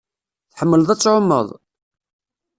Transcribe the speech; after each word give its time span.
Tḥemmleḍ 0.51 0.89
ad 0.89 0.99
tɛumeḍ? 0.99 1.47